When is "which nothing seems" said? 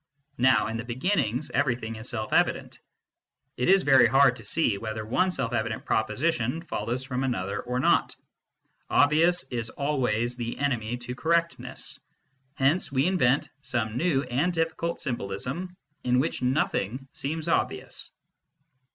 16.17-17.47